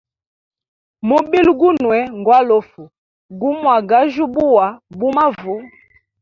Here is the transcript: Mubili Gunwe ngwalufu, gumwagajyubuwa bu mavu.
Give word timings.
Mubili 1.07 1.51
Gunwe 1.59 1.97
ngwalufu, 2.19 2.81
gumwagajyubuwa 3.39 4.65
bu 4.97 5.07
mavu. 5.15 5.55